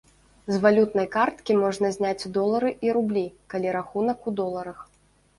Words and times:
З 0.51 0.55
валютнай 0.61 1.07
карткі 1.15 1.57
можна 1.63 1.91
зняць 1.97 2.29
долары 2.37 2.71
і 2.87 2.95
рублі, 2.97 3.23
калі 3.55 3.75
рахунак 3.77 4.19
у 4.33 4.33
доларах. 4.41 4.79